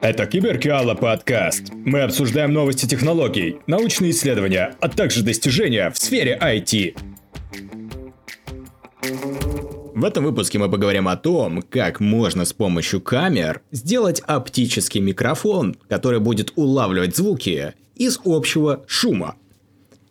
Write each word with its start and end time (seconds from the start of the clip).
Это 0.00 0.26
Киберкиала 0.26 0.94
подкаст. 0.94 1.72
Мы 1.72 2.02
обсуждаем 2.02 2.52
новости 2.52 2.86
технологий, 2.86 3.56
научные 3.66 4.12
исследования, 4.12 4.76
а 4.80 4.88
также 4.88 5.24
достижения 5.24 5.90
в 5.90 5.98
сфере 5.98 6.38
IT. 6.40 6.96
В 9.96 10.04
этом 10.04 10.24
выпуске 10.24 10.60
мы 10.60 10.70
поговорим 10.70 11.08
о 11.08 11.16
том, 11.16 11.62
как 11.62 11.98
можно 11.98 12.44
с 12.44 12.52
помощью 12.52 13.00
камер 13.00 13.60
сделать 13.72 14.22
оптический 14.24 15.00
микрофон, 15.00 15.76
который 15.88 16.20
будет 16.20 16.52
улавливать 16.54 17.16
звуки 17.16 17.74
из 17.96 18.20
общего 18.24 18.84
шума. 18.86 19.34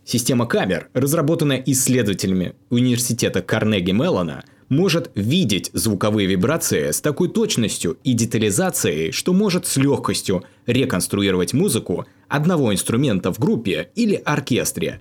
Система 0.04 0.46
камер, 0.46 0.89
разработанная 0.94 1.64
исследователями 1.66 2.55
университета 2.70 3.41
Карнеги 3.41 3.91
Меллона, 3.91 4.44
может 4.70 5.12
видеть 5.16 5.70
звуковые 5.74 6.28
вибрации 6.28 6.92
с 6.92 7.02
такой 7.02 7.30
точностью 7.30 7.98
и 8.04 8.14
детализацией, 8.14 9.12
что 9.12 9.34
может 9.34 9.66
с 9.66 9.78
легкостью 9.78 10.44
реконструировать 10.66 11.54
музыку 11.54 12.06
одного 12.28 12.74
инструмента 12.74 13.32
в 13.32 13.39
группе 13.39 13.89
или 13.96 14.16
оркестре. 14.16 15.00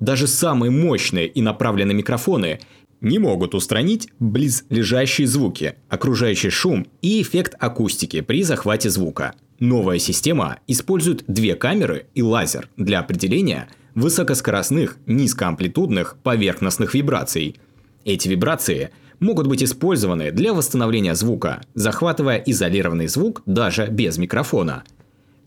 Даже 0.00 0.26
самые 0.26 0.70
мощные 0.70 1.26
и 1.26 1.40
направленные 1.40 1.94
микрофоны 1.94 2.60
не 3.00 3.18
могут 3.18 3.54
устранить 3.54 4.08
близлежащие 4.18 5.26
звуки, 5.26 5.76
окружающий 5.88 6.50
шум 6.50 6.86
и 7.02 7.22
эффект 7.22 7.54
акустики 7.58 8.20
при 8.20 8.42
захвате 8.42 8.90
звука. 8.90 9.34
Новая 9.58 9.98
система 9.98 10.58
использует 10.66 11.24
две 11.26 11.54
камеры 11.54 12.06
и 12.14 12.22
лазер 12.22 12.68
для 12.76 13.00
определения 13.00 13.68
высокоскоростных, 13.94 14.98
низкоамплитудных 15.06 16.18
поверхностных 16.22 16.94
вибраций. 16.94 17.56
Эти 18.04 18.28
вибрации 18.28 18.90
могут 19.20 19.46
быть 19.46 19.62
использованы 19.62 20.30
для 20.30 20.52
восстановления 20.54 21.14
звука, 21.14 21.60
захватывая 21.74 22.38
изолированный 22.38 23.08
звук 23.08 23.42
даже 23.46 23.86
без 23.86 24.18
микрофона– 24.18 24.84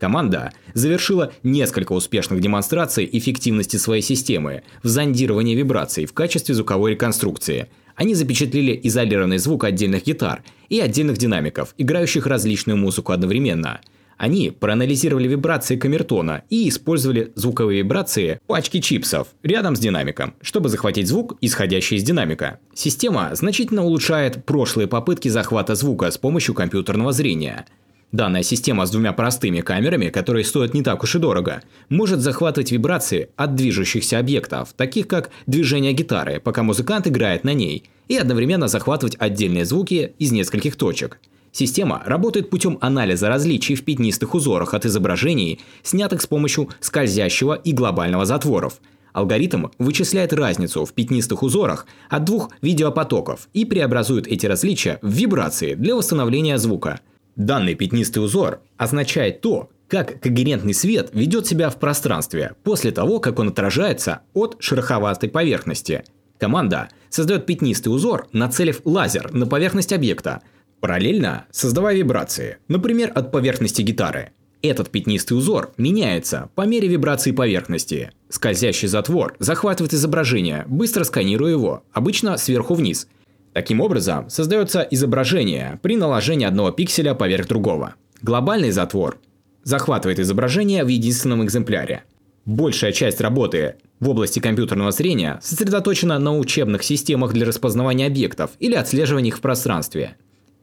Команда 0.00 0.52
завершила 0.72 1.30
несколько 1.42 1.92
успешных 1.92 2.40
демонстраций 2.40 3.06
эффективности 3.12 3.76
своей 3.76 4.00
системы 4.00 4.62
в 4.82 4.88
зондировании 4.88 5.54
вибраций 5.54 6.06
в 6.06 6.14
качестве 6.14 6.54
звуковой 6.54 6.92
реконструкции. 6.92 7.68
Они 7.96 8.14
запечатлели 8.14 8.80
изолированный 8.82 9.36
звук 9.36 9.64
отдельных 9.64 10.06
гитар 10.06 10.42
и 10.70 10.80
отдельных 10.80 11.18
динамиков, 11.18 11.74
играющих 11.76 12.26
различную 12.26 12.78
музыку 12.78 13.12
одновременно. 13.12 13.82
Они 14.20 14.50
проанализировали 14.50 15.26
вибрации 15.26 15.76
камертона 15.76 16.42
и 16.50 16.68
использовали 16.68 17.32
звуковые 17.36 17.78
вибрации 17.78 18.38
пачки 18.46 18.78
чипсов 18.78 19.28
рядом 19.42 19.74
с 19.74 19.78
динамиком, 19.78 20.34
чтобы 20.42 20.68
захватить 20.68 21.08
звук, 21.08 21.38
исходящий 21.40 21.96
из 21.96 22.02
динамика. 22.02 22.58
Система 22.74 23.30
значительно 23.32 23.82
улучшает 23.82 24.44
прошлые 24.44 24.88
попытки 24.88 25.28
захвата 25.28 25.74
звука 25.74 26.10
с 26.10 26.18
помощью 26.18 26.54
компьютерного 26.54 27.12
зрения– 27.12 27.64
Данная 28.12 28.42
система 28.42 28.86
с 28.86 28.90
двумя 28.90 29.12
простыми 29.12 29.60
камерами, 29.60 30.08
которые 30.08 30.44
стоят 30.44 30.74
не 30.74 30.82
так 30.82 31.04
уж 31.04 31.14
и 31.14 31.20
дорого, 31.20 31.62
может 31.88 32.18
захватывать 32.18 32.72
вибрации 32.72 33.28
от 33.36 33.54
движущихся 33.54 34.18
объектов, 34.18 34.72
таких 34.76 35.06
как 35.06 35.30
движение 35.46 35.92
гитары, 35.92 36.40
пока 36.40 36.64
музыкант 36.64 37.06
играет 37.06 37.44
на 37.44 37.54
ней, 37.54 37.84
и 38.08 38.16
одновременно 38.16 38.66
захватывать 38.66 39.14
отдельные 39.20 39.64
звуки 39.64 40.12
из 40.18 40.32
нескольких 40.32 40.74
точек. 40.74 41.20
Система 41.52 42.02
работает 42.04 42.50
путем 42.50 42.78
анализа 42.80 43.28
различий 43.28 43.74
в 43.74 43.84
пятнистых 43.84 44.34
узорах 44.34 44.74
от 44.74 44.86
изображений, 44.86 45.60
снятых 45.82 46.22
с 46.22 46.26
помощью 46.26 46.68
скользящего 46.80 47.54
и 47.54 47.72
глобального 47.72 48.24
затворов. 48.24 48.80
Алгоритм 49.12 49.66
вычисляет 49.78 50.32
разницу 50.32 50.84
в 50.84 50.92
пятнистых 50.92 51.42
узорах 51.42 51.86
от 52.08 52.24
двух 52.24 52.50
видеопотоков 52.62 53.48
и 53.52 53.64
преобразует 53.64 54.28
эти 54.28 54.46
различия 54.46 54.98
в 55.02 55.10
вибрации 55.10 55.74
для 55.74 55.96
восстановления 55.96 56.58
звука– 56.58 57.00
Данный 57.40 57.74
пятнистый 57.74 58.22
узор 58.22 58.60
означает 58.76 59.40
то, 59.40 59.70
как 59.88 60.20
когерентный 60.20 60.74
свет 60.74 61.08
ведет 61.14 61.46
себя 61.46 61.70
в 61.70 61.78
пространстве 61.78 62.54
после 62.64 62.90
того, 62.90 63.18
как 63.18 63.38
он 63.38 63.48
отражается 63.48 64.20
от 64.34 64.56
шероховатой 64.60 65.30
поверхности. 65.30 66.04
Команда 66.38 66.90
создает 67.08 67.46
пятнистый 67.46 67.94
узор, 67.94 68.28
нацелив 68.32 68.82
лазер 68.84 69.32
на 69.32 69.46
поверхность 69.46 69.92
объекта, 69.92 70.42
параллельно 70.80 71.46
создавая 71.50 71.96
вибрации, 71.96 72.58
например, 72.68 73.12
от 73.14 73.32
поверхности 73.32 73.82
гитары. 73.82 74.30
Этот 74.62 74.90
пятнистый 74.90 75.38
узор 75.38 75.72
меняется 75.78 76.50
по 76.54 76.66
мере 76.66 76.88
вибрации 76.88 77.32
поверхности. 77.32 78.12
Скользящий 78.28 78.88
затвор 78.88 79.36
захватывает 79.38 79.94
изображение, 79.94 80.64
быстро 80.66 81.04
сканируя 81.04 81.50
его, 81.50 81.82
обычно 81.92 82.36
сверху 82.36 82.74
вниз– 82.74 83.06
Таким 83.52 83.80
образом, 83.80 84.30
создается 84.30 84.80
изображение 84.82 85.80
при 85.82 85.96
наложении 85.96 86.46
одного 86.46 86.70
пикселя 86.70 87.14
поверх 87.14 87.48
другого. 87.48 87.94
Глобальный 88.22 88.70
затвор 88.70 89.18
захватывает 89.64 90.20
изображение 90.20 90.84
в 90.84 90.88
единственном 90.88 91.44
экземпляре. 91.44 92.04
Большая 92.44 92.92
часть 92.92 93.20
работы 93.20 93.76
в 93.98 94.08
области 94.08 94.38
компьютерного 94.38 94.92
зрения 94.92 95.40
сосредоточена 95.42 96.18
на 96.18 96.36
учебных 96.38 96.84
системах 96.84 97.32
для 97.32 97.44
распознавания 97.44 98.06
объектов 98.06 98.52
или 98.60 98.74
отслеживания 98.74 99.28
их 99.28 99.38
в 99.38 99.40
пространстве. 99.40 100.16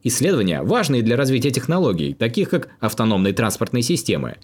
Исследования 0.04 0.62
важны 0.62 1.02
для 1.02 1.16
развития 1.16 1.52
технологий, 1.52 2.14
таких 2.14 2.50
как 2.50 2.70
автономные 2.80 3.34
транспортные 3.34 3.84
системы. 3.84 4.38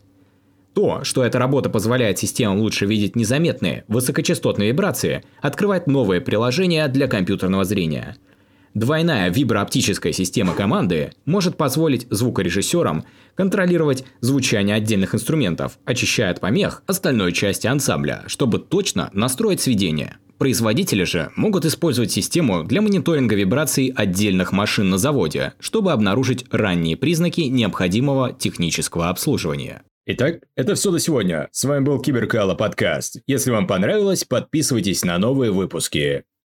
То, 0.74 1.04
что 1.04 1.24
эта 1.24 1.38
работа 1.40 1.70
позволяет 1.70 2.18
системам 2.20 2.60
лучше 2.60 2.86
видеть 2.86 3.16
незаметные, 3.16 3.84
высокочастотные 3.88 4.70
вибрации, 4.70 5.24
открывает 5.42 5.88
новые 5.88 6.20
приложения 6.20 6.88
для 6.88 7.08
компьютерного 7.08 7.64
зрения– 7.64 8.18
Двойная 8.74 9.30
виброоптическая 9.30 10.14
система 10.14 10.56
команды 10.56 11.14
может 11.26 11.58
позволить 11.58 12.08
звукорежиссерам 12.10 13.06
контролировать 13.36 14.04
звучание 14.20 14.76
отдельных 14.76 15.14
инструментов, 15.14 15.78
очищая 15.86 16.32
от 16.32 16.40
помех 16.40 16.82
остальной 16.88 17.34
части 17.34 17.68
ансамбля, 17.68 18.24
чтобы 18.26 18.58
точно 18.58 19.12
настроить 19.14 19.62
сведение. 19.62 20.18
Производители 20.38 21.04
же 21.04 21.32
могут 21.36 21.66
использовать 21.66 22.12
систему 22.12 22.64
для 22.64 22.82
мониторинга 22.82 23.36
вибраций 23.36 23.94
отдельных 23.96 24.52
машин 24.52 24.90
на 24.90 24.98
заводе, 24.98 25.54
чтобы 25.60 25.92
обнаружить 25.92 26.46
ранние 26.52 26.98
признаки 26.98 27.42
необходимого 27.42 28.34
технического 28.34 29.10
обслуживания. 29.10 29.84
Итак, 30.06 30.42
это 30.58 30.76
все 30.76 30.92
до 30.92 31.00
сегодня. 31.00 31.48
С 31.52 31.64
вами 31.64 31.86
был 31.86 32.02
Киберкала 32.02 32.56
подкаст. 32.56 33.22
Если 33.26 33.52
вам 33.52 33.68
понравилось, 33.68 34.26
подписывайтесь 34.26 35.06
на 35.06 35.18
новые 35.18 35.52
выпуски. 35.52 36.26